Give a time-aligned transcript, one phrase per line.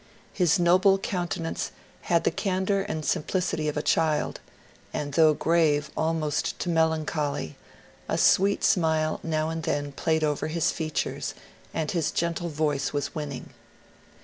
[0.33, 1.69] His noble countenance
[2.09, 4.39] had the can dour and simplicity of a child,
[4.91, 7.55] and though grave almost to melancholy,
[8.09, 11.35] a sweet smile now and then played over his fea tures,
[11.71, 13.51] and his gentle voice was winning.